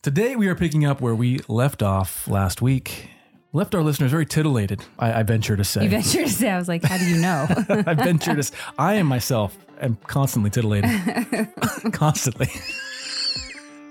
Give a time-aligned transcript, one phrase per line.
[0.00, 3.08] Today we are picking up where we left off last week.
[3.52, 5.82] Left our listeners very titillated, I, I venture to say.
[5.82, 7.46] You venture to say, I was like, how do you know?
[7.68, 8.42] I venture to.
[8.44, 10.88] say, I am myself am constantly titillated.
[11.92, 12.46] constantly.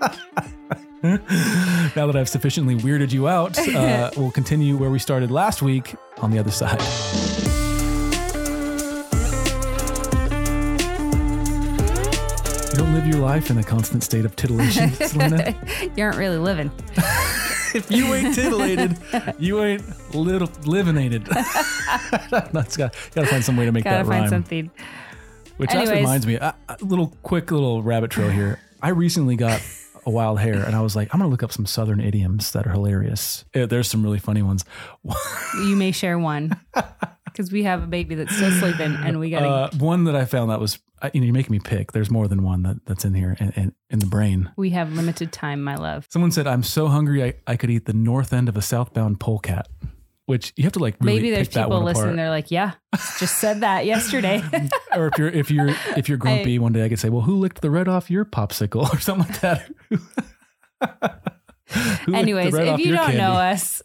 [1.02, 5.94] now that I've sufficiently weirded you out, uh, we'll continue where we started last week
[6.22, 6.80] on the other side.
[12.78, 15.52] Don't live your life in a constant state of titillation, Selena.
[15.96, 16.70] you aren't really living.
[17.74, 18.96] if you ain't titillated,
[19.36, 21.24] you ain't little livinated.
[22.30, 24.06] That's got got to find some way to make that real.
[24.06, 24.70] Gotta find something.
[25.56, 28.60] Which actually reminds me, a, a little quick little rabbit trail here.
[28.80, 29.60] I recently got
[30.06, 32.64] a wild hair, and I was like, I'm gonna look up some Southern idioms that
[32.64, 33.44] are hilarious.
[33.56, 34.64] Yeah, there's some really funny ones.
[35.56, 36.60] You may share one
[37.38, 39.46] because we have a baby that's still sleeping and we gotta.
[39.48, 40.80] Uh, one that I found that was
[41.14, 41.92] you know, you're making me pick.
[41.92, 44.50] There's more than one that, that's in here in, in, in the brain.
[44.56, 46.08] we have limited time, my love.
[46.10, 49.20] Someone said, "I'm so hungry, I, I could eat the north end of a southbound
[49.20, 49.68] polecat."
[50.26, 52.16] Which you have to like really Maybe there's people listening.
[52.16, 52.72] They're like, yeah,
[53.18, 54.42] just said that yesterday.
[54.94, 57.36] or if you're if you're if you're grumpy one day i could say well who
[57.36, 59.70] licked the red off your popsicle or something like that
[61.70, 63.18] Who licked the Anyways, if you don't candy?
[63.18, 63.82] know us,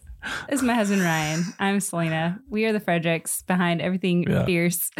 [0.48, 1.42] this is my husband Ryan.
[1.58, 2.40] I'm Selena.
[2.48, 4.44] We are the Fredericks behind everything Yeah.
[4.44, 4.90] fierce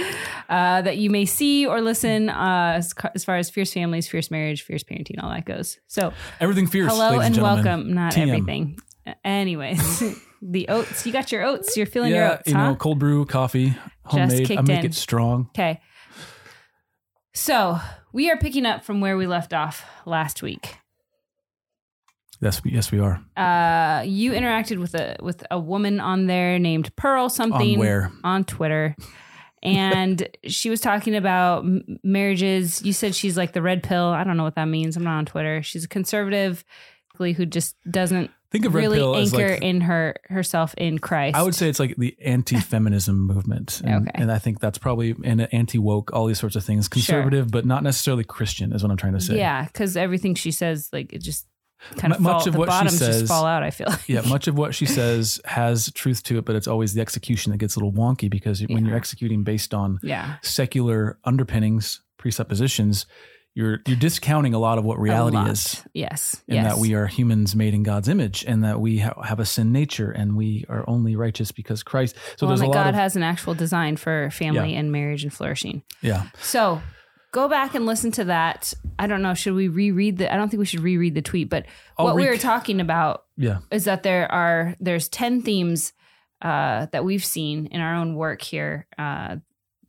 [0.48, 4.30] uh, that you may see or listen uh, as, as far as fierce families, fierce
[4.30, 5.78] marriage, fierce parenting, all that goes.
[5.86, 7.94] So, everything fierce hello ladies and welcome.
[7.94, 8.28] Not TM.
[8.28, 8.78] everything.
[9.24, 10.02] Anyways,
[10.42, 11.04] the oats.
[11.06, 11.76] You got your oats.
[11.76, 12.70] You're feeling your yeah oats, you huh?
[12.70, 14.84] know cold brew coffee homemade i make in.
[14.86, 15.80] it strong Okay.
[17.34, 17.78] So
[18.12, 20.76] we are picking up from where we left off last week.
[22.44, 26.58] Yes we- yes we are Uh, you interacted with a with a woman on there
[26.60, 28.94] named Pearl something on where on Twitter,
[29.62, 32.82] and she was talking about m- marriages.
[32.82, 34.06] You said she's like the red pill.
[34.06, 34.96] I don't know what that means.
[34.96, 35.62] I'm not on Twitter.
[35.62, 36.64] She's a conservative
[37.16, 41.36] who just doesn't think of red really anchor like in her herself in Christ.
[41.36, 44.20] I would say it's like the anti-feminism movement, and, Okay.
[44.22, 47.84] and I think that's probably and anti-woke, all these sorts of things, conservative, but not
[47.84, 49.38] necessarily Christian, is what I'm trying to say.
[49.38, 51.46] yeah, because everything she says, like it just
[51.96, 53.62] kind of M- much fall, of what she says- just fall out.
[53.62, 54.08] I feel like.
[54.08, 57.52] yeah, much of what she says has truth to it, but it's always the execution
[57.52, 60.36] that gets a little wonky because when you're executing based on yeah.
[60.42, 63.06] secular underpinnings, presuppositions,
[63.56, 66.42] you're you're discounting a lot of what reality is, Yes.
[66.48, 66.74] and yes.
[66.74, 69.70] that we are humans made in God's image, and that we ha- have a sin
[69.70, 72.16] nature, and we are only righteous because Christ.
[72.36, 75.22] So well, there's a that lot God has an actual design for family and marriage
[75.22, 75.82] and flourishing.
[76.02, 76.30] yeah.
[76.42, 76.82] So
[77.34, 78.72] go back and listen to that.
[78.98, 79.34] I don't know.
[79.34, 80.32] Should we reread the?
[80.32, 81.50] I don't think we should reread the tweet.
[81.50, 81.66] But
[81.98, 85.92] I'll what we rec- were talking about Yeah, is that there are there's ten themes
[86.40, 89.36] uh, that we've seen in our own work here uh,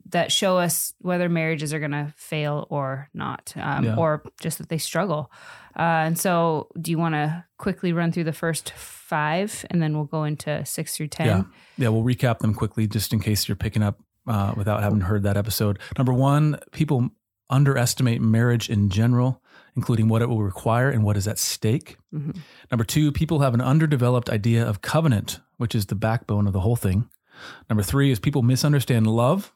[0.10, 3.96] that show us whether marriages are going to fail or not, um, Yeah.
[3.98, 5.32] or just that they struggle.
[5.78, 9.94] Uh, and so, do you want to quickly run through the first five, and then
[9.96, 11.28] we'll go into six through ten?
[11.28, 11.44] Yeah.
[11.78, 15.24] Yeah, we'll recap them quickly just in case you're picking up uh, without having heard
[15.24, 15.78] that episode.
[15.98, 17.10] Number one, people
[17.50, 19.42] underestimate marriage in general,
[19.76, 21.98] including what it will require and what is at stake.
[22.14, 22.38] Mhm.
[22.72, 26.62] Number two, people have an underdeveloped idea of covenant, which is the backbone of the
[26.62, 27.10] whole thing.
[27.70, 29.52] Number three is people misunderstand love.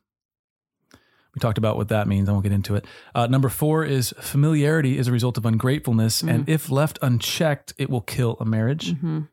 [1.36, 2.28] We talked about what that means.
[2.28, 2.86] I won't get into it.
[3.14, 7.90] Uh, number four is familiarity is a result of ungratefulness, and if left unchecked, it
[7.90, 8.96] will kill a marriage.
[8.96, 9.28] Mhm.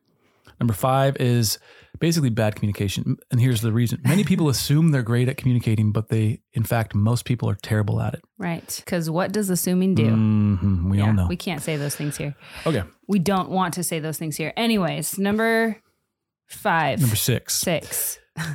[0.59, 1.59] Number five is
[1.99, 3.17] basically bad communication.
[3.31, 6.93] And here's the reason many people assume they're great at communicating, but they, in fact,
[6.95, 8.21] most people are terrible at it.
[8.37, 8.81] Right.
[8.85, 10.05] Because what does assuming do?
[10.07, 11.27] Mhm, we yeah, all know.
[11.27, 12.35] we can't say those things here.
[12.65, 12.83] okay.
[13.07, 14.51] We don't want to say those things here.
[14.57, 15.81] Anyways, number
[16.47, 17.53] five, Number six.
[17.55, 18.19] six.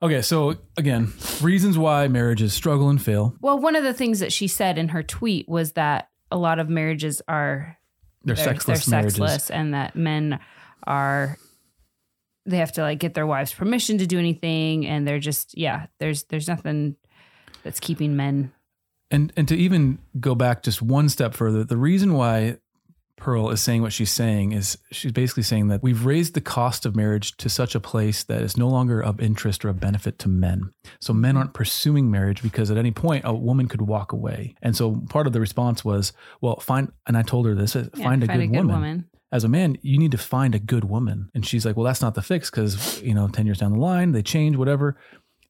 [0.00, 0.22] Okay.
[0.22, 3.34] So, again, reasons why marriages struggle and fail.
[3.40, 6.60] Well, one of the things that she said in her tweet was that a lot
[6.60, 7.76] of marriages are
[8.22, 9.16] They're, sexless they're marriages.
[9.16, 10.38] sexless, and that men
[10.86, 11.36] are
[12.48, 15.86] they have to like get their wives' permission to do anything, and they're just yeah.
[15.98, 16.96] There's there's nothing
[17.62, 18.52] that's keeping men.
[19.10, 22.58] And, and to even go back just one step further, the reason why
[23.16, 26.86] Pearl is saying what she's saying is she's basically saying that we've raised the cost
[26.86, 30.18] of marriage to such a place that it's no longer of interest or of benefit
[30.20, 30.72] to men.
[31.00, 34.54] So men aren't pursuing marriage because at any point a woman could walk away.
[34.62, 37.84] And so part of the response was, well, find, and I told her this, Yeah,
[37.94, 39.08] find, a, good woman.
[39.30, 41.30] As a man, you need to find a good woman.
[41.34, 43.78] And she's like, well, that's not the fix because, you know, 10 years down the
[43.78, 44.96] line, they change, whatever.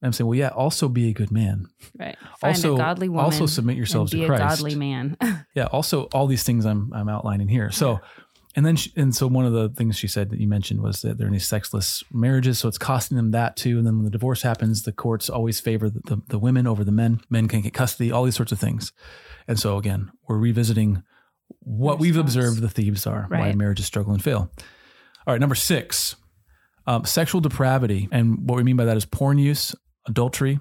[0.01, 1.67] And I'm saying, well, yeah, also be a good man.
[1.99, 2.17] Right.
[2.41, 3.25] Find Also- a godly woman.
[3.25, 4.43] also submit yourselves to be Christ.
[4.43, 5.17] a godly man.
[5.55, 5.65] Yeah.
[5.67, 7.71] Also, all these things I'm I'm outlining here.
[7.73, 7.99] So,
[8.55, 11.03] and then she, and so one of the things she said that you mentioned was
[11.03, 13.77] that they're in these sexless marriages, so it's costing them that too.
[13.79, 16.85] And then when the divorce happens, the courts always favor the, the, the women over
[16.85, 17.21] the men.
[17.29, 18.93] Men can get custody, all these sorts of things.
[19.49, 21.03] And so again, we're revisiting
[21.61, 24.51] what we've observed the thieves are, why marriages struggle and fail.
[25.27, 26.17] All right, number six,
[26.87, 28.09] um, sexual depravity.
[28.11, 29.75] And what we mean by that is porn use,
[30.07, 30.59] adultery.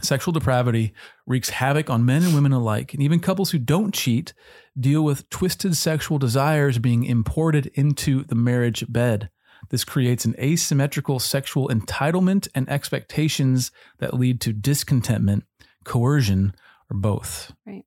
[0.00, 0.92] Sexual depravity
[1.26, 2.94] wreaks havoc on men and women alike.
[2.94, 4.32] And even couples who don't cheat
[4.78, 9.30] deal with twisted sexual desires being imported into the marriage bed.
[9.70, 15.44] This creates an asymmetrical sexual entitlement and expectations that lead to discontentment,
[15.84, 16.54] coercion,
[16.90, 17.52] or both.
[17.66, 17.84] Right.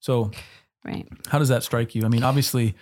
[0.00, 0.30] So,
[0.84, 1.08] Right.
[1.28, 2.04] how does that strike you?
[2.04, 2.74] I mean, obviously,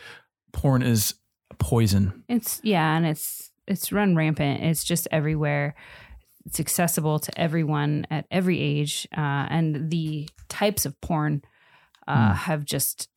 [0.52, 1.14] porn is
[1.58, 2.24] poison.
[2.28, 4.62] It's yeah, and it's it's run rampant.
[4.64, 5.74] It's just everywhere.
[6.46, 11.42] It's accessible to everyone at every age, uh, and the types of porn
[12.08, 12.34] uh, Hmm.
[12.34, 13.08] have just,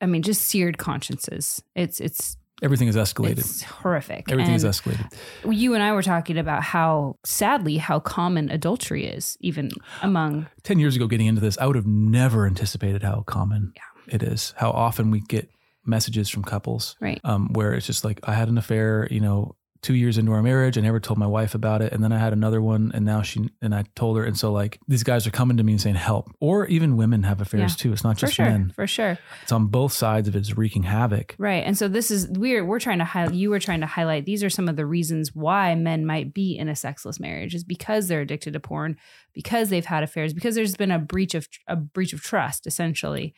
[0.00, 1.62] I mean, just seared consciences.
[1.76, 3.38] It's it's Everything is escalated.
[3.38, 4.32] it's horrific.
[4.32, 5.12] Everything is escalated.
[5.48, 9.70] You and I were talking about how sadly how common adultery is, even
[10.02, 13.74] among 10 years ago, getting into this, I would have never anticipated how common
[14.08, 15.50] it is, how often we get
[15.84, 17.20] messages from couples right.
[17.24, 20.42] um, where it's just like, I had an affair, you know, two years into our
[20.42, 20.76] marriage.
[20.76, 21.92] I never told my wife about it.
[21.92, 24.24] And then I had another one and now she, and I told her.
[24.24, 26.34] And so, like, these guys are coming to me and saying, help.
[26.40, 27.82] Or even women have affairs Yeah.
[27.82, 27.92] too.
[27.92, 29.16] It's not For just sure, men, for sure.
[29.42, 30.40] it's on both sides of it.
[30.40, 31.36] It's wreaking havoc.
[31.38, 31.62] Right.
[31.64, 34.42] And so this is we're we're trying to highlight you were trying to highlight these
[34.42, 38.08] are some of the reasons why men might be in a sexless marriage is because
[38.08, 38.96] they're addicted to porn,
[39.34, 43.34] because they've had affairs, because there's been a breach of a breach of trust essentially.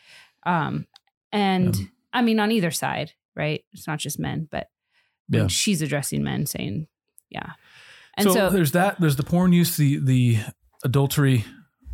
[0.49, 0.87] Um
[1.33, 1.87] and Yeah.
[2.13, 3.65] I mean on either side, right?
[3.73, 4.69] It's not just men, but
[5.29, 5.47] Yeah.
[5.49, 6.87] she's addressing men saying,
[7.31, 7.53] yeah.
[8.17, 8.99] And so, so, there's that.
[9.01, 10.39] There's the porn use, the the
[10.85, 11.45] adultery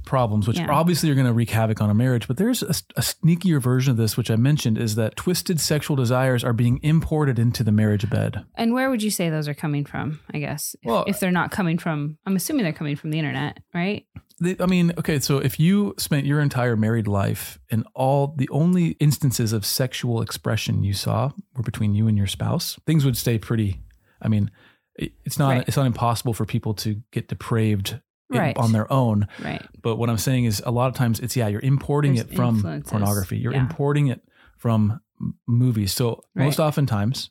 [0.04, 0.70] problems, which Yeah.
[0.70, 2.28] obviously are going to wreak havoc on a marriage.
[2.28, 5.96] But there's a, a sneakier version of this, which I mentioned, is that twisted sexual
[5.96, 8.44] desires are being imported into the marriage bed.
[8.54, 10.74] and where would you say those are coming from, I guess?
[10.82, 14.04] If, Well- if they're not coming from I'm assuming they're coming from the internet, right?
[14.40, 18.48] They, I mean, okay, so if you spent your entire married life and all the
[18.50, 23.16] only instances of sexual expression you saw were between you and your spouse, things would
[23.16, 23.80] stay pretty.
[24.20, 24.50] I mean,
[24.96, 25.64] it's not Right.
[25.68, 28.00] it's not impossible for people to get depraved
[28.30, 28.56] Right.
[28.56, 29.28] on their own.
[29.42, 29.64] Right.
[29.82, 32.34] But what I'm saying is a lot of times it's yeah, you're importing There's it
[32.34, 32.90] from influences.
[32.90, 33.38] pornography.
[33.38, 33.60] You're Yeah.
[33.60, 34.22] importing it
[34.56, 35.00] from
[35.46, 35.92] movies.
[35.92, 36.66] So most Right.
[36.66, 37.30] oftentimes,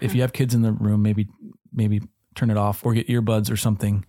[0.00, 1.28] if you have kids in the room, maybe
[1.72, 2.00] maybe
[2.34, 4.04] turn it off or get earbuds or something.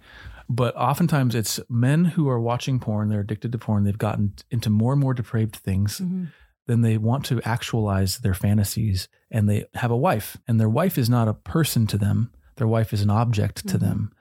[0.50, 4.70] But oftentimes it's men who are watching porn, they're addicted to porn, they've gotten into
[4.70, 6.00] more and more depraved things.
[6.02, 6.28] Mhm.
[6.68, 10.38] Then they want to actualize their fantasies and they have a wife.
[10.48, 12.32] And their wife is not a person to them.
[12.58, 13.82] Their wife is an object to Mhm.
[13.82, 14.12] them.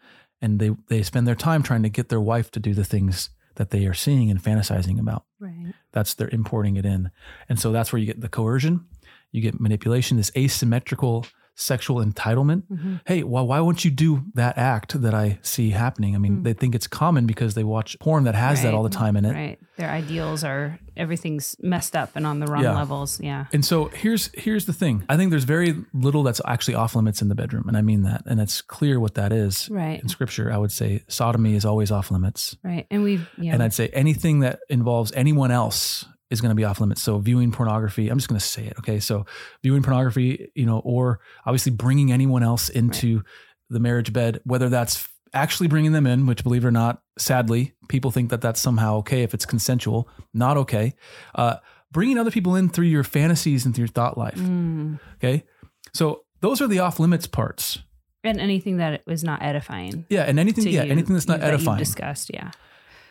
[0.42, 3.30] And they, they spend their time trying to get their wife to do the things
[3.54, 5.24] that they are seeing and fantasizing about.
[5.38, 5.72] Right.
[5.92, 7.10] That's they're importing it in.
[7.48, 8.86] And so that's where you get the coercion,
[9.30, 12.62] you get manipulation, this asymmetrical sexual entitlement.
[12.72, 13.00] Mhm.
[13.06, 16.14] Hey, why, why won't you do that act that I see happening?
[16.14, 16.44] I mean, Mm.
[16.44, 19.24] they think it's common because they watch porn that has that all the time in
[19.24, 19.32] it.
[19.32, 19.58] Right.
[19.76, 22.74] Their ideals are everything's messed up and on the wrong Yeah.
[22.76, 23.20] levels.
[23.20, 23.46] Yeah.
[23.52, 25.04] And so here's here's the thing.
[25.08, 28.02] I think there's very little that's actually off limits in the bedroom, and I mean
[28.02, 28.22] that.
[28.26, 29.68] And it's clear what that is.
[29.70, 30.00] Right.
[30.02, 32.56] In scripture, I would say sodomy is always off limits.
[32.62, 32.86] Right.
[32.90, 33.52] And we've yeah.
[33.54, 37.02] And I'd say anything that involves anyone else is going to be off limits.
[37.02, 38.74] So viewing pornography, I'm just going to say it.
[38.78, 38.98] Okay.
[38.98, 39.26] So
[39.62, 43.22] viewing pornography, you know, or obviously bringing anyone else into
[43.68, 47.74] the marriage bed, whether that's actually bringing them in, which believe it or not, sadly,
[47.88, 50.94] people think that that's somehow okay if it's consensual, not okay.
[51.34, 51.56] Uh,
[51.90, 54.36] bringing other people in through your fantasies and through your thought life.
[54.38, 54.98] Mm.
[55.16, 55.44] Okay.
[55.92, 57.78] So those are the off limits parts.
[58.24, 60.06] and anything that was not edifying.
[60.08, 60.22] Yeah.
[60.22, 61.78] And anything, yeah, you, anything that's not that edifying.
[61.78, 62.30] discussed.
[62.32, 62.50] Yeah.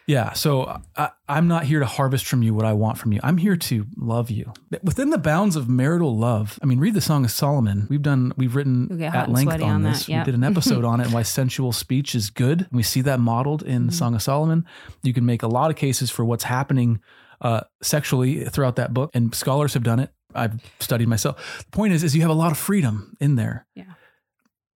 [0.08, 0.34] Yeah.
[0.34, 3.20] So I, I'm not here to harvest from you what I want from you.
[3.24, 4.52] I'm here to love you
[4.84, 6.60] within the bounds of marital love.
[6.62, 7.88] I mean, read the Song of Solomon.
[7.90, 10.10] We've done, we've written You'll get hot at length on, on this.
[10.10, 10.20] yeah.
[10.22, 12.68] We did an episode on it and why sensual speech is good.
[12.72, 13.96] We see that modeled in the Mhm.
[13.96, 14.66] Song of Solomon.
[15.04, 17.00] You can make a lot of cases for what's happening
[17.40, 20.12] uh, sexually throughout that book, and scholars have done it.
[20.36, 21.64] I've studied myself.
[21.66, 23.66] The point is, is you have a lot of freedom in there.
[23.76, 23.86] Yeah.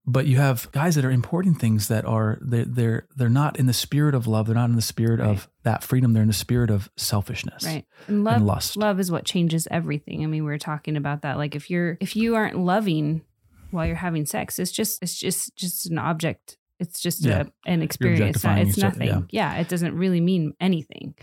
[0.07, 3.65] But you have guys that are importing things that are they're they're they're not in
[3.65, 4.45] the spirit of love.
[4.45, 5.29] They're not in the spirit Right.
[5.29, 6.13] of that freedom.
[6.13, 7.63] They're in the spirit of selfishness.
[7.65, 7.85] Right.
[8.07, 8.77] And love And lust.
[8.77, 10.24] love is what changes everything.
[10.24, 11.38] I mean, we were talking about that.
[11.38, 13.24] Like if you're if you aren't loving
[13.71, 16.57] while you're having sex, it's just it's just just an object.
[16.79, 17.45] It's just Yeah.
[17.65, 18.35] a, an experience.
[18.35, 19.27] It's, not, it's nothing.
[19.31, 19.55] Yeah.
[19.55, 21.15] It doesn't really mean anything.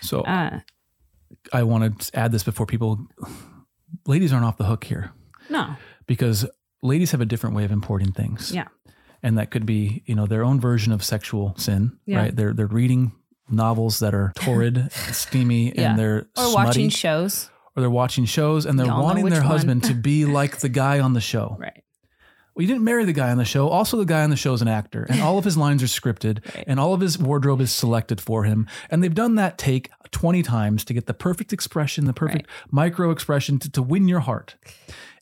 [0.00, 0.60] So Uh
[1.52, 3.06] I want to add this before people.
[4.06, 5.10] Ladies aren't off the hook here
[5.50, 5.74] no.
[6.06, 6.46] because
[6.82, 8.52] ladies have a different way of importing things.
[8.52, 8.68] Yeah.
[9.22, 11.98] and that could be you know their own version of sexual sin.
[12.06, 12.18] Yeah.
[12.18, 12.36] Right.
[12.36, 13.12] They're they're reading
[13.50, 15.90] novels that are torrid, steamy, Yeah.
[15.90, 17.50] and they're Or smutty, watching shows.
[17.76, 19.50] or they're watching shows and they're Y'all wanting their one.
[19.50, 21.56] husband to be like the guy on the show.
[21.58, 21.82] Right.
[22.54, 23.68] Well, you didn't marry the guy on the show.
[23.68, 25.86] Also, the guy on the show is an actor, and all of his lines are
[25.86, 26.64] scripted, Right.
[26.66, 28.66] and all of his wardrobe is selected for him.
[28.90, 33.10] And they've done that take 20 times to get the perfect expression, the perfect micro
[33.10, 34.56] expression to, to win your heart.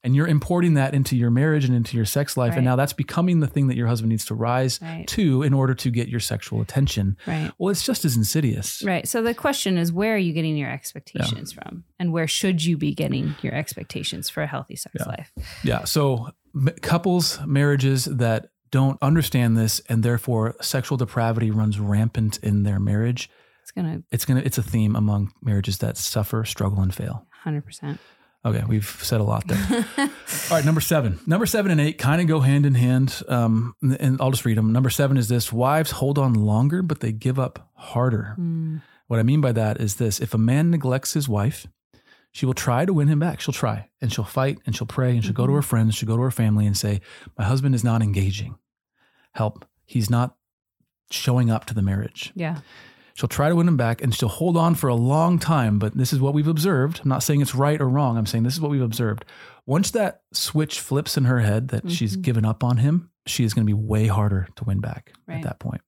[0.04, 2.50] And you're importing that into your marriage and into your sex life.
[2.50, 2.58] Right.
[2.58, 5.04] And now that's becoming the thing that your husband needs to rise Right.
[5.08, 7.16] to in order to get your sexual attention.
[7.26, 7.50] Right.
[7.58, 8.82] Well, it's just as insidious.
[8.84, 9.08] Right.
[9.08, 11.82] So the question is where are you getting your expectations from?
[11.98, 15.06] And where should you be getting your expectations for a healthy sex Yeah.
[15.06, 15.32] life?
[15.64, 15.84] Yeah.
[15.84, 16.28] So
[16.82, 23.30] couples, marriages that don't understand this and therefore sexual depravity runs rampant in their marriage.
[23.62, 27.26] It's gonna It's gonna it's a theme among marriages that suffer, struggle, and fail.
[27.42, 27.98] hundred percent.
[28.44, 29.58] Okay, we've said a lot there.
[29.98, 30.08] All
[30.50, 31.18] right, number seven.
[31.26, 33.20] Number seven and eight kind of go hand in hand.
[33.28, 34.72] Um, and I'll just read them.
[34.72, 38.36] Number seven is this wives hold on longer, but they give up harder.
[38.38, 41.66] Mm, What I mean by that is this if a man neglects his wife,
[42.32, 43.40] she will try to win him back.
[43.40, 46.08] She'll try and she'll fight and she'll pray and she'll go to her friends, she'll
[46.08, 47.00] go to her family and say,
[47.38, 48.56] My husband is not engaging.
[49.32, 49.64] Help.
[49.84, 50.36] He's not
[51.10, 52.32] showing up to the marriage.
[52.34, 52.58] yeah.
[53.14, 55.96] She'll try to win him back and she'll hold on for a long time, but
[55.96, 57.00] this is what we've observed.
[57.02, 58.16] I'm not saying it's right or wrong.
[58.16, 59.24] I'm saying this is what we've observed.
[59.66, 62.22] Once that switch flips in her head that she's Mhm.
[62.22, 65.42] given up on him, she is going to be way harder to win back at
[65.42, 65.80] that point.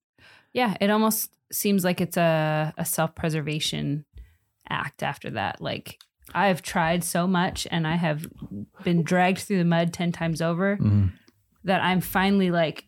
[0.52, 0.76] Yeah.
[0.80, 4.06] It almost seems like it's a, a self preservation
[4.68, 5.60] act after that.
[5.60, 6.00] Like
[6.34, 8.26] I've tried so much and I have
[8.84, 11.12] been dragged through the mud 10 times over Mhm.
[11.64, 12.84] that I'm finally like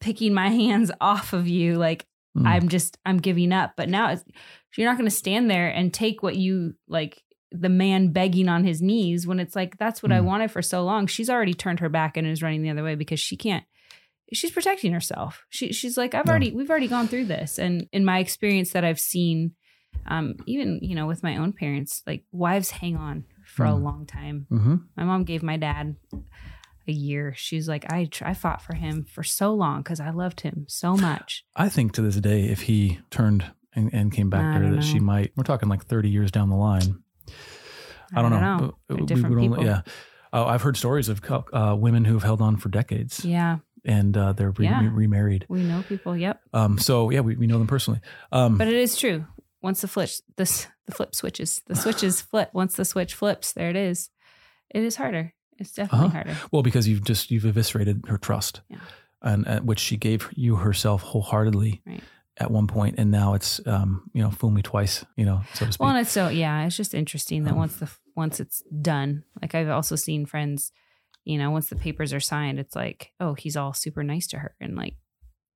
[0.00, 1.76] picking my hands off of you.
[1.76, 2.06] Like
[2.36, 2.46] Mm.
[2.46, 3.72] I'm just I'm giving up.
[3.76, 4.22] But now it's,
[4.76, 7.20] you're not going to stand there and take what you like
[7.50, 10.24] the man begging on his knees when it's like that's what I Mm.
[10.26, 11.08] wanted for so long.
[11.08, 13.64] She's already turned her back and is running the other way because she can't.
[14.32, 15.44] She's protecting herself.
[15.50, 16.30] She she's like I've Yeah.
[16.30, 19.56] already we've already gone through this, and in my experience that I've seen,
[20.06, 23.82] um, even you know with my own parents, like wives hang on for a Mm.
[23.82, 24.46] long time.
[24.50, 24.84] Mhm.
[24.96, 25.96] My mom gave my dad
[26.88, 27.34] a year.
[27.36, 30.64] She's like, I tr- I fought for him for so long because I loved him
[30.68, 31.44] so much.
[31.56, 34.70] I think to this day, if he turned and, and came back I to her,
[34.70, 37.02] don't that she might, we're talking like 30 years down the line.
[38.14, 38.74] I don't, know.
[38.88, 39.64] They're We- we different people.
[39.64, 39.82] yeah.
[40.32, 41.20] Uh, I've heard stories of
[41.52, 44.88] uh, women who have held on for decades Yeah, and uh, they're re- Yeah.
[44.92, 45.44] remarried.
[45.48, 46.16] we know people.
[46.16, 48.00] Yep, Um, so yeah, we, we know them personally.
[48.32, 49.24] Um, but it is true.
[49.62, 52.50] Once the flip this the flip switches, the switches flip.
[52.52, 54.10] Once the switch flips, there it is.
[54.74, 55.34] It is harder.
[55.58, 56.14] It's definitely Uh-huh.
[56.14, 56.36] harder.
[56.50, 58.78] well, because you've just you've eviscerated her trust, Yeah.
[59.22, 62.02] and uh, which she gave you herself wholeheartedly Right.
[62.38, 65.66] at one point, and now it's um, you know fool me twice, you know, so
[65.66, 65.80] to speak.
[65.80, 69.24] Well, and it's so yeah, it's just interesting that Um, once the once it's done,
[69.42, 70.72] like I've also seen friends,
[71.24, 74.38] you know, once the papers are signed, it's like, oh, he's all super nice to
[74.38, 74.96] her, and like,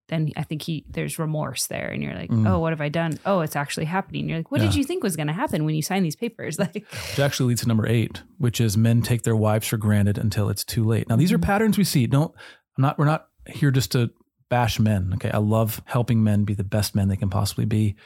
[0.08, 2.48] then I think he there's remorse there, and you're like, Mm.
[2.48, 3.18] oh, what have I done?
[3.24, 4.28] Oh, it's actually happening.
[4.28, 6.58] You're like, what did you think was going to happen when you signed these papers?
[6.64, 10.18] Like, Which actually leads to number eight, which is men take their wives for granted
[10.18, 11.08] until it's too late.
[11.08, 11.42] Now, these are Mhm.
[11.42, 12.06] patterns we see.
[12.06, 12.32] Don't
[12.76, 14.10] I'm not we're not here just to
[14.50, 15.12] bash men.
[15.14, 15.30] Okay.
[15.30, 17.96] I love helping men be the best men they can possibly be.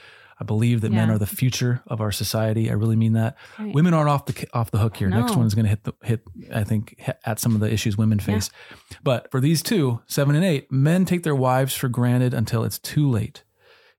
[0.40, 2.70] I believe that men are the future of our society.
[2.70, 3.36] I really mean that.
[3.58, 3.74] Right.
[3.74, 5.08] Women aren't off the off the hook here.
[5.08, 5.38] Next No.
[5.38, 6.22] one is going to hit the hit.
[6.54, 8.50] I think at some of the issues women face.
[9.02, 12.78] But for these two, seven and eight, men take their wives for granted until it's
[12.78, 13.42] too late.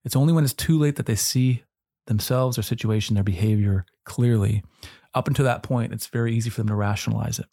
[0.05, 1.63] It's only when it's too late that they see
[2.07, 4.63] themselves, their situation, their behavior clearly.
[5.13, 7.47] Up until that point, it's very easy for them to rationalize it.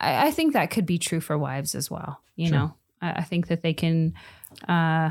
[0.00, 2.20] I, I think that could be true for wives as well.
[2.36, 2.56] You Sure.
[2.56, 4.14] know, I, I think that they can,
[4.68, 5.10] uh,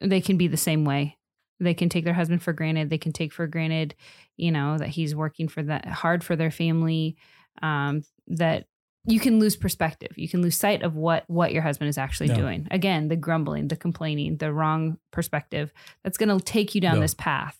[0.00, 1.16] they can be the same way.
[1.62, 2.90] They can take their husband for granted.
[2.90, 3.94] They can take for granted,
[4.36, 7.16] you know, that he's working for that hard for their family.
[7.62, 8.66] Um, that
[9.04, 10.12] you can lose perspective.
[10.16, 12.36] You can lose sight of what what your husband is actually Yeah.
[12.36, 12.68] doing.
[12.70, 15.72] Again, the grumbling, the complaining, the wrong perspective.
[16.04, 17.00] That's going to take you down Yeah.
[17.02, 17.58] this path.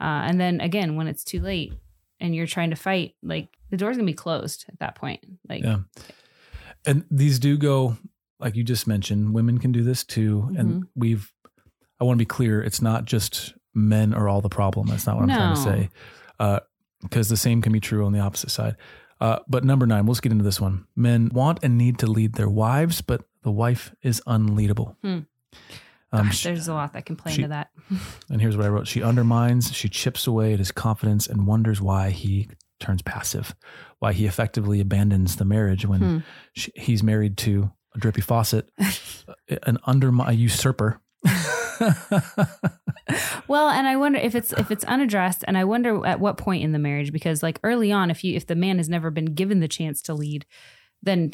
[0.00, 1.72] Uh, and then again, when it's too late
[2.20, 5.20] and you're trying to fight, like the door's gonna be closed at that point.
[5.48, 5.80] Like, Yeah.
[6.84, 7.96] And these do go,
[8.40, 10.42] like you just mentioned, women can do this too.
[10.42, 10.56] Mm-hmm.
[10.56, 11.32] And we've,
[12.02, 14.88] I want to be clear, it's not just men are all the problem.
[14.88, 15.64] That's not what I'm trying to No.
[15.76, 15.90] say.
[16.40, 16.60] Uh,
[17.00, 18.76] because the same can be true on the opposite side.
[19.20, 20.84] Uh, but number nine, let's get into this one.
[20.96, 24.96] Men want and need to lead their wives, but the wife is unleadable.
[25.02, 25.20] Hmm.
[26.14, 27.70] Um, gosh, she- there's a lot that can play she- into that.
[28.28, 28.86] and here's what I wrote.
[28.88, 32.48] She undermines, she chips away at his confidence and wonders why he
[32.80, 33.54] turns passive,
[34.00, 36.18] why he effectively abandons the marriage when Hmm.
[36.52, 38.68] she, he's married to a drippy faucet,
[39.66, 41.00] an under a usurper.
[43.48, 46.62] Well, and I wonder if it's if it's unaddressed, and I wonder at what point
[46.62, 49.34] in the marriage, because like early on, if you if the man has never been
[49.34, 50.46] given the chance to lead,
[51.02, 51.32] then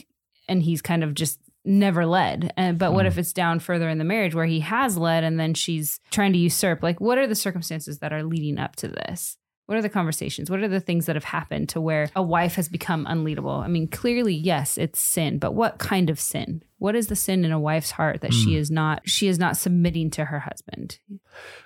[0.49, 2.53] and he's kind of just never led.
[2.57, 3.09] And but what Mhm.
[3.09, 6.33] if it's down further in the marriage where he has led, and then she's trying
[6.33, 6.83] to usurp?
[6.83, 9.37] Like, what are the circumstances that are leading up to this?
[9.69, 10.51] What are the conversations?
[10.51, 13.63] What are the things that have happened to where a wife has become unleadable?
[13.63, 16.63] I mean, clearly, yes, it's sin, but what kind of sin?
[16.79, 18.57] What is the sin in a wife's heart that she Mm.
[18.57, 20.99] is not she is not submitting to her husband?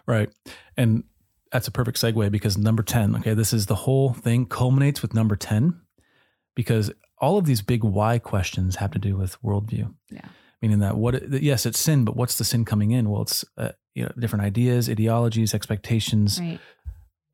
[0.04, 0.30] Right.
[0.76, 1.04] And
[1.52, 5.14] that's a perfect segue because number 10, okay, this is the whole thing culminates with
[5.14, 5.80] number 10
[6.56, 9.94] because all of these big why questions have to do with worldview.
[10.10, 10.26] Yeah.
[10.60, 13.10] Meaning that what, yes, it's sin, but what's the sin coming in?
[13.10, 16.58] Well, it's uh, you know, different ideas, ideologies, expectations, Right.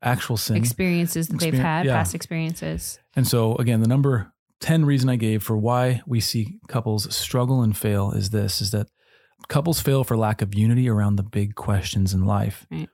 [0.01, 0.55] Actual sin.
[0.57, 1.93] Experiences that they've had, yeah.
[1.95, 2.99] past experiences.
[3.15, 7.61] And so, again, the number 10 reason I gave for why we see couples struggle
[7.61, 8.87] and fail is this is that
[9.47, 12.65] couples fail for lack of unity around the big questions in life.
[12.71, 12.89] Right.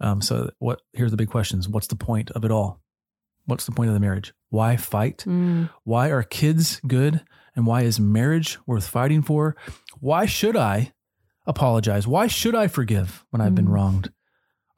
[0.00, 2.80] Um, so, what here's the big questions What's the point of it all?
[3.46, 4.34] What's the point of the marriage?
[4.50, 5.24] Why fight?
[5.26, 7.22] Mm, Why are kids good?
[7.54, 9.56] And why is marriage worth fighting for?
[10.00, 10.92] Why should I
[11.46, 12.06] apologize?
[12.06, 13.72] Why should I forgive when I've been Mm.
[13.72, 14.10] wronged?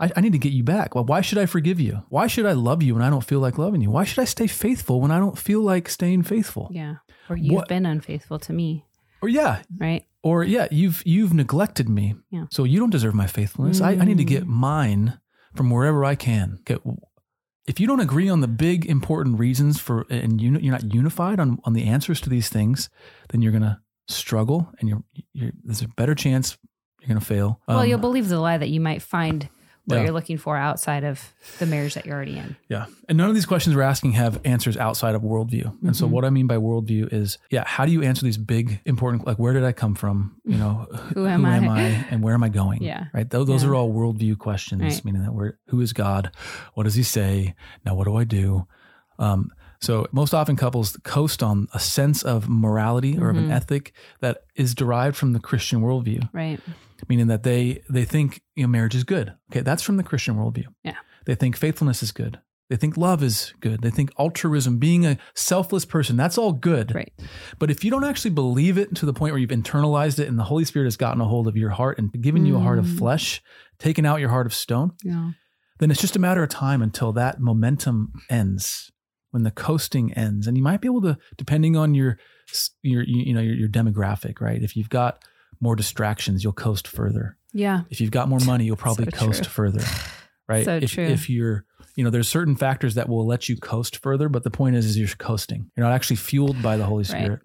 [0.01, 0.95] I, I need to get you back.
[0.95, 2.03] Well, why should I forgive you?
[2.09, 3.91] Why should I love you when I don't feel like loving you?
[3.91, 6.69] Why should I stay faithful when I don't feel like staying faithful?
[6.73, 6.97] yeah.
[7.29, 8.85] Or you've What- been unfaithful to me,
[9.21, 10.05] Or yeah, right?
[10.23, 12.15] or yeah, you've you've neglected me.
[12.31, 12.47] Yeah.
[12.51, 13.81] So you don't deserve my faithfulness.
[13.83, 14.49] I, I need to get Mm.
[14.49, 15.19] mine
[15.55, 16.59] from wherever I can.
[16.61, 16.79] Okay.
[17.67, 21.39] If you don't agree on the big important reasons for and you you're not unified
[21.39, 22.89] on on the answers to these things,
[23.29, 25.03] then you're gonna struggle and you're,
[25.35, 26.57] you're there's a better chance
[27.01, 27.61] you're gonna fail.
[27.69, 29.49] well, Um, you'll believe the lie that you might find
[29.89, 30.03] what Yeah.
[30.05, 32.57] you're looking for outside of the marriage that you're already in.
[32.69, 32.87] Yeah.
[33.09, 35.75] And none of these questions we're asking have answers outside of worldview.
[35.83, 36.11] And so Mhm.
[36.11, 39.39] what I mean by worldview is, yeah, how do you answer these big, important, like
[39.39, 40.37] where did I come from?
[40.45, 41.57] You know, Who am I?
[42.11, 42.83] and where am I going?
[42.83, 43.07] Yeah.
[43.15, 43.29] Right.
[43.29, 43.71] Those, those Yeah.
[43.71, 45.05] are all worldview questions, Right.
[45.05, 46.31] meaning that we're, who is God?
[46.75, 47.55] What does he say?
[47.85, 48.67] Now, what do I do?
[49.19, 53.45] Um, so most often couples coast on a sense of morality or of Mhm.
[53.45, 56.61] an ethic that is derived from the Christian worldview Right.
[57.09, 59.35] Meaning that they they think you know marriage is good.
[59.51, 60.67] Okay, that's from the Christian worldview.
[60.85, 60.97] Yeah.
[61.27, 62.39] They think faithfulness is good.
[62.71, 63.81] They think love is good.
[63.81, 66.95] They think altruism, being a selfless person, that's all good.
[66.95, 67.13] Right.
[67.59, 70.39] But if you don't actually believe it to the point where you've internalized it and
[70.39, 72.79] the Holy Spirit has gotten a hold of your heart and given you a heart
[72.79, 72.99] of Mm.
[72.99, 73.43] flesh,
[73.79, 75.31] taken out your heart of stone, Yeah.
[75.79, 78.91] then it's just a matter of time until that momentum ends,
[79.31, 80.47] when the coasting ends.
[80.47, 82.19] And you might be able to, depending on your
[82.83, 84.63] your you you know your, your demographic, right?
[84.63, 85.23] If you've got
[85.61, 87.37] more distractions, you'll coast further.
[87.53, 87.83] Yeah.
[87.91, 89.51] If you've got more money, you'll probably So coast true.
[89.53, 89.85] further.
[90.51, 90.65] Right.
[90.65, 91.05] So if, true.
[91.05, 94.51] if you're, you know, there's certain factors that will let you coast further, but the
[94.51, 95.71] point is, is you're coasting.
[95.77, 97.07] You're not actually fueled by the Holy Right.
[97.07, 97.41] Spirit.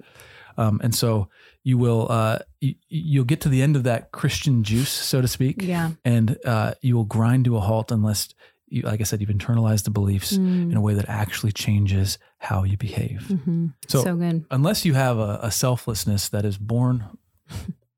[0.57, 1.27] Um, and so
[1.65, 5.27] you will, uh, you, you'll get to the end of that Christian juice, so to
[5.27, 5.91] speak, Yeah.
[6.05, 8.33] and uh, you will grind to a halt unless
[8.69, 10.75] you, like I said, you've internalized the beliefs in Mm.
[10.77, 13.23] a way that actually changes how you behave.
[13.43, 14.45] hmm So- so good.
[14.49, 17.03] Unless you have a, a selflessness that is born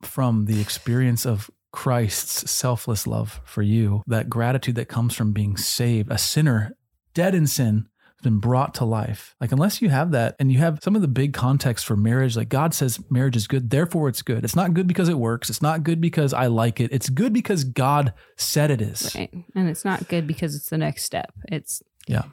[0.05, 5.57] from the experience of Christ's selfless love for you, that gratitude that comes from being
[5.57, 6.71] saved, a sinner
[7.13, 9.35] dead in sin has been brought to life.
[9.41, 12.37] Like, unless you have that and you have some of the big context for marriage,
[12.37, 14.45] like God says marriage is good, therefore it's good.
[14.45, 15.49] It's not good because it works.
[15.49, 16.93] It's not good because I like it.
[16.93, 19.13] It's good because God said it is.
[19.13, 19.33] Right.
[19.53, 21.33] And it's not good because it's the next step.
[21.49, 22.23] It's Yeah.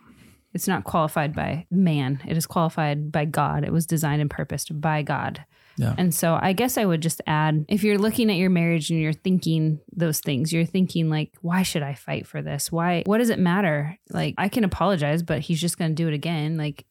[0.54, 2.20] It's not qualified by man.
[2.26, 3.64] It is qualified by God.
[3.64, 5.44] It was designed and purposed by God.
[5.76, 5.94] Yeah.
[5.96, 9.00] And so I guess I would just add if you're looking at your marriage and
[9.00, 12.70] you're thinking those things, you're thinking like, why should I fight for this?
[12.70, 13.96] Why what does it matter?
[14.10, 16.56] Like I can apologize, but he's just gonna do it again.
[16.56, 16.84] Like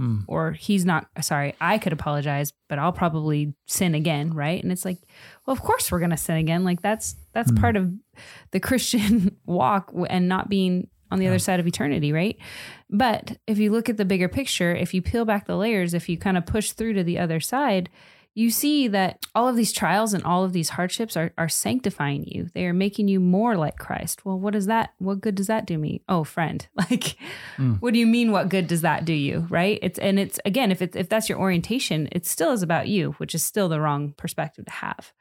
[0.00, 0.24] Mm.
[0.28, 4.62] or he's not sorry, I could apologize, but I'll probably sin again, right?
[4.62, 4.96] And it's like,
[5.46, 6.64] well, of course we're gonna sin again.
[6.64, 7.56] Like that's that's Hmm.
[7.58, 7.92] part of
[8.52, 11.32] the Christian walk and not being on the Yeah.
[11.32, 12.38] other side of eternity, right?
[12.88, 16.08] But if you look at the bigger picture, if you peel back the layers, if
[16.08, 17.90] you kind of push through to the other side,
[18.38, 22.22] you see that all of these trials and all of these hardships are, are sanctifying
[22.24, 22.48] you.
[22.54, 24.24] They are making you more like Christ.
[24.24, 26.02] Well, what does that, what good does that do me?
[26.08, 27.16] Oh, friend, like,
[27.56, 27.80] Mm.
[27.82, 28.30] what do you mean?
[28.30, 29.46] What good does that do you?
[29.50, 29.78] Right.
[29.82, 33.12] It's, and it's, again, if it's, if that's your orientation, it still is about you,
[33.18, 35.12] which is still the wrong perspective to have.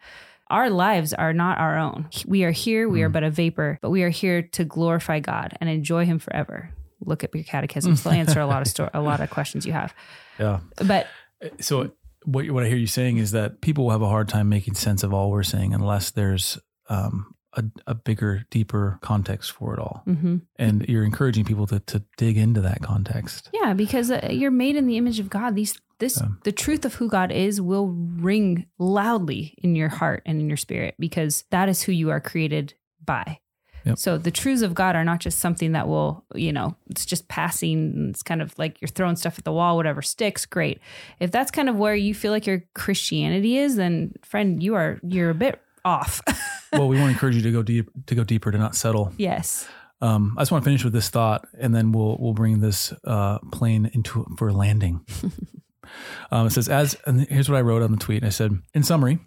[0.50, 2.10] Our lives are not our own.
[2.28, 3.14] We are here, we are Mm.
[3.14, 6.70] but a vapor, but we are here to glorify God and enjoy Him forever.
[7.04, 9.74] Look at your catechisms; they'll answer a lot of sto- a lot of questions you
[9.74, 9.94] have.
[10.40, 10.60] Yeah.
[10.86, 11.08] But
[11.60, 11.92] So
[12.28, 14.76] what what I hear you saying is that people will have a hard time making
[14.76, 16.60] sense of all we're saying unless there's
[16.90, 20.04] um, a, a bigger, deeper context for it all.
[20.06, 20.42] mhm.
[20.58, 23.50] And you're encouraging people to to dig into that context.
[23.54, 25.56] yeah, because uh, you're made in the image of God.
[25.56, 30.40] These this the truth of who God is will ring loudly in your heart and
[30.40, 33.40] in your spirit because that is who you are created by.
[33.88, 33.98] Yep.
[33.98, 37.28] So the truths of God are not just something that will, you know, it's just
[37.28, 38.08] passing.
[38.10, 40.46] It's kind of like you're throwing stuff at the wall, whatever sticks.
[40.46, 40.80] Great.
[41.20, 45.00] If that's kind of where you feel like your Christianity is, then friend, you are
[45.04, 46.22] you're a bit off.
[46.74, 49.14] well, we want to encourage you to go deep to go deeper, to not settle.
[49.18, 49.68] yes.
[50.00, 52.94] Um, I just want to finish with this thought, and then we'll we'll bring this
[53.04, 55.04] uh, plane into for landing.
[56.32, 58.24] um, it says, as and here's what I wrote on the tweet.
[58.24, 59.18] I said, in summary,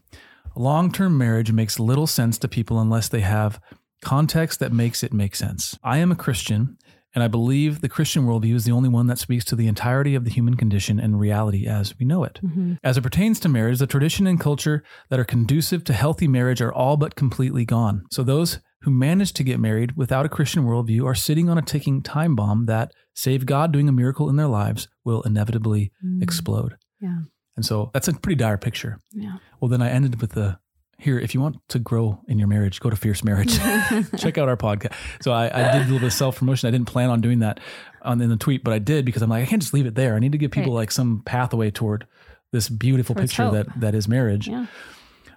[0.54, 3.60] long term marriage makes little sense to people unless they have
[4.02, 5.78] context that makes it make sense.
[5.82, 6.76] I am a Christian,
[7.14, 10.14] and I believe the Christian worldview is the only one that speaks to the entirety
[10.14, 12.40] of the human condition and reality as we know it.
[12.42, 12.74] Mm-hmm.
[12.84, 16.60] As it pertains to marriage, the tradition and culture that are conducive to healthy marriage
[16.60, 18.04] are all but completely gone.
[18.10, 21.62] So those who manage to get married without a Christian worldview are sitting on a
[21.62, 26.22] ticking time bomb that, save God doing a miracle in their lives, will inevitably Mm.
[26.22, 26.76] explode.
[27.00, 27.18] Yeah.
[27.56, 28.98] And so that's a pretty dire picture.
[29.12, 29.36] Yeah.
[29.60, 30.58] Well, then I ended with the
[31.00, 33.56] here, if you want to grow in your marriage, go to Fierce Marriage.
[34.18, 34.92] Check out our podcast.
[35.22, 36.68] So I, I did a little bit of self promotion.
[36.68, 37.60] I didn't plan on doing that
[38.02, 39.94] on in the tweet, but I did because I'm like, I can't just leave it
[39.94, 40.14] there.
[40.14, 40.80] I need to give people Right.
[40.80, 42.06] like some pathway toward
[42.52, 43.52] this beautiful Towards picture hope.
[43.54, 44.48] that that is marriage.
[44.48, 44.66] Yeah.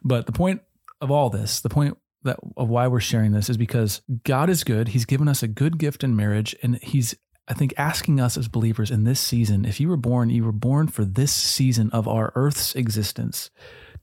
[0.03, 0.61] But the point
[1.01, 4.63] of all this, the point that of why we're sharing this is because God is
[4.63, 4.89] good.
[4.89, 7.15] He's given us a good gift in marriage, and He's
[7.47, 10.53] I think asking us as believers in this season, if you were born, you were
[10.53, 13.49] born for this season of our Earth's existence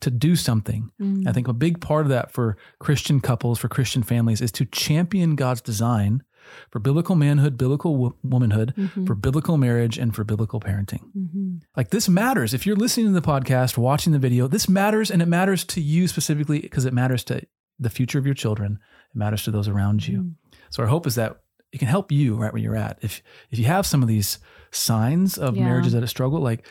[0.01, 0.91] to do something.
[1.01, 1.27] Mm.
[1.29, 4.65] I think a big part of that for Christian couples, for Christian families, is to
[4.65, 6.23] champion God's design
[6.71, 9.07] for biblical manhood, biblical wo- womanhood, Mhm.
[9.07, 11.03] for biblical marriage, and for biblical parenting.
[11.17, 11.61] Mhm.
[11.77, 12.55] Like this matters.
[12.55, 15.81] If you're listening to the podcast, watching the video, this matters and it matters to
[15.81, 17.43] you specifically because it matters to
[17.79, 18.79] the future of your children.
[19.15, 20.19] It matters to those around you.
[20.19, 20.35] Mm.
[20.71, 21.41] So our hope is that
[21.73, 22.99] it can help you right where you're at.
[23.03, 24.39] If if you have some of these
[24.73, 25.65] signs of Yeah.
[25.65, 26.67] marriages that struggle, like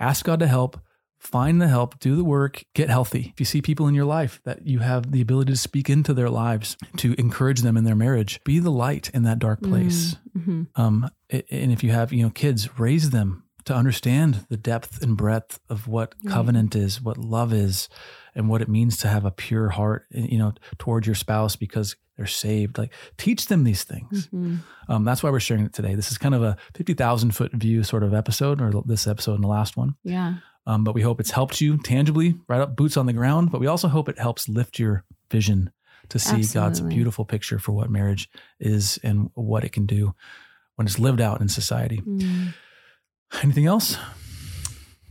[0.00, 0.80] ask God to help,
[1.18, 3.30] find the help, do the work, get healthy.
[3.34, 6.14] If you see people in your life that you have the ability to speak into
[6.14, 10.16] their lives, to encourage them in their marriage, be the light in that dark place.
[10.36, 10.68] Mhm.
[10.76, 15.16] Um, and if you have, you know, kids, raise them to understand the depth and
[15.16, 16.32] breadth of what Right.
[16.32, 17.88] covenant is, what love is,
[18.34, 21.96] and what it means to have a pure heart, you know, toward your spouse because
[22.16, 22.78] they're saved.
[22.78, 24.28] Like, teach them these things.
[24.32, 24.60] Mhm.
[24.88, 25.94] Um, that's why we're sharing it today.
[25.94, 29.34] This is kind of a fifty thousand foot view sort of episode, or this episode
[29.34, 29.94] and the last one.
[30.02, 30.36] Yeah.
[30.68, 33.50] Um, but we hope it's helped you tangibly, right up boots on the ground.
[33.50, 35.72] But we also hope it helps lift your vision
[36.10, 38.28] to see God's beautiful picture for what marriage
[38.60, 40.14] is and what it can do
[40.76, 42.02] when it's lived out in society.
[42.06, 42.52] Mm.
[43.42, 43.96] Anything else?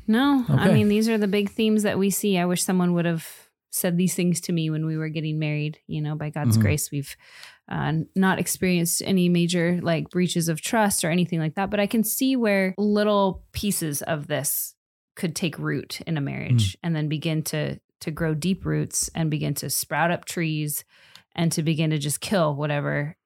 [0.07, 2.37] No, I mean these are the big themes that we see.
[2.37, 3.27] I wish someone would have
[3.71, 5.79] said these things to me when we were getting married.
[5.87, 6.61] You know, by God's Mhm.
[6.61, 7.15] grace, we've
[7.67, 11.69] uh, not experienced any major like breaches of trust or anything like that.
[11.69, 14.73] But I can see where little pieces of this
[15.17, 16.75] could take root in a marriage Mm.
[16.83, 20.85] and then begin to to grow deep roots and begin to sprout up trees
[21.35, 23.17] and to begin to just kill whatever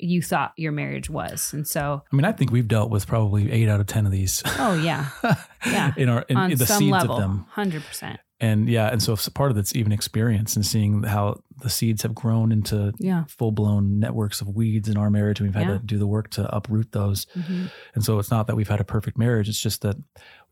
[0.00, 1.52] you thought your marriage was.
[1.52, 4.12] And so, I mean, I think we've dealt with probably eight out of ten of
[4.12, 4.42] these.
[4.58, 5.10] oh yeah,
[5.66, 5.92] Yeah.
[5.96, 8.20] in our in, on in the seeds level, of them, hundred percent.
[8.40, 12.02] and yeah, and so it's part of it's even experience and seeing how the seeds
[12.02, 13.24] have grown into Yeah.
[13.28, 15.78] full blown networks of weeds in our marriage, and we've had Yeah.
[15.78, 17.26] to do the work to uproot those.
[17.36, 17.68] Mhm.
[17.96, 19.96] And so it's not that we've had a perfect marriage; it's just that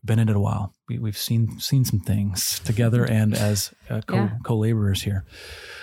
[0.07, 0.73] been in it a while.
[0.89, 4.29] We, we've seen seen some things together and as uh, co Yeah.
[4.43, 5.25] co laborers here.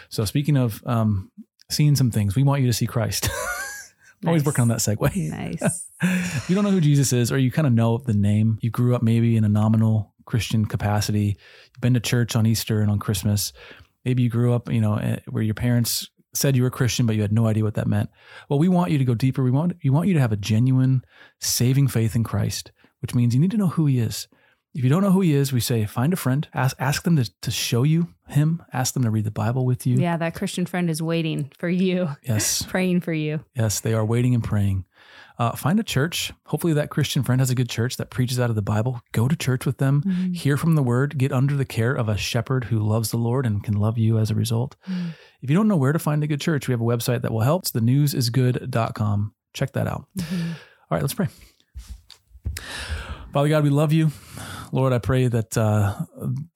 [0.08, 1.30] So speaking of um,
[1.70, 3.28] seeing some things, we want you to see Christ.
[4.22, 5.14] I'm always working on that segue.
[5.30, 5.88] Nice.
[6.48, 8.94] you don't know who Jesus is, or you kind of know the name, you grew
[8.94, 12.98] up maybe in a nominal Christian capacity, you've been to church on Easter and on
[12.98, 13.52] Christmas.
[14.04, 17.16] Maybe you grew up, you know, eh, where your parents said you were Christian, but
[17.16, 18.08] you had no idea what that meant.
[18.48, 19.42] Well, we want you to go deeper.
[19.44, 21.02] We want we want you to have a genuine,
[21.40, 22.72] saving faith in Christ,
[23.05, 24.29] which means you need to know who He is.
[24.75, 27.17] If you don't know who He is, we say find a friend, ask ask them
[27.17, 29.97] to to show you Him, ask them to read the Bible with you.
[29.99, 33.45] Yeah, that Christian friend is waiting for you, Yes, praying for you.
[33.55, 34.87] Yes, they are waiting and praying.
[35.38, 36.33] Uh, find a church.
[36.47, 39.03] Hopefully, that Christian friend has a good church that preaches out of the Bible.
[39.12, 40.35] Go to church with them, Mhm.
[40.35, 43.45] hear from the word, get under the care of a shepherd who loves the Lord
[43.45, 44.77] and can love you as a result.
[44.88, 45.11] Mm.
[45.43, 47.33] If you don't know where to find a good church, we have a website that
[47.33, 47.62] will help.
[47.62, 49.35] It's thenewsisgood.com.
[49.53, 50.07] Check that out.
[50.19, 50.51] Mhm.
[50.51, 51.29] All right, let's pray.
[53.33, 54.11] Father God, we love you.
[54.73, 55.95] Lord, I pray that uh,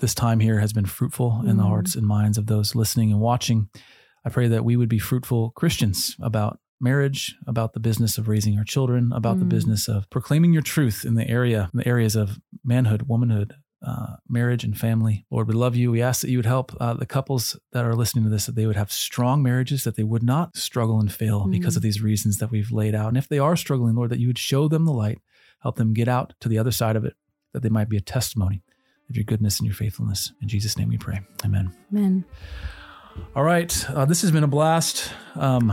[0.01, 1.69] this time here has been fruitful in the Mhm.
[1.69, 3.69] hearts and minds of those listening and watching.
[4.25, 8.57] I pray that we would be fruitful Christians about marriage, about the business of raising
[8.59, 9.49] our children, about the Mm.
[9.51, 14.17] business of proclaiming your truth in the area, in the areas of manhood, womanhood, uh,
[14.29, 15.25] marriage, and family.
[15.31, 15.91] Lord, we love you.
[15.93, 18.55] We ask that you would help uh, the couples that are listening to this, that
[18.57, 21.77] they would have strong marriages, that they would not struggle and fail because Mm.
[21.79, 23.09] of these reasons that we've laid out.
[23.09, 25.19] And if they are struggling, Lord, that you would show them the light,
[25.62, 27.14] help them get out to the other side of it,
[27.53, 28.62] that they might be a testimony
[29.09, 30.33] of your goodness and your faithfulness.
[30.42, 31.21] In Jesus' name we pray.
[31.44, 31.73] Amen.
[31.92, 32.25] Amen.
[33.35, 33.90] All right.
[33.90, 35.11] Uh, this has been a blast.
[35.35, 35.73] Um,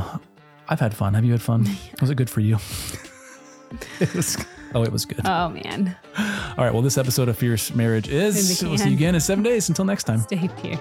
[0.67, 1.13] I've had fun.
[1.13, 1.67] Have you had fun?
[2.01, 2.55] Was it good for you?
[3.99, 4.37] it was.
[4.73, 5.21] Oh, it was good.
[5.25, 6.73] Oh man, All right.
[6.73, 8.61] Well, this episode of Fierce Marriage is.
[8.61, 9.69] We'll see you again in seven days.
[9.69, 10.19] Until next time.
[10.21, 10.79] stay here.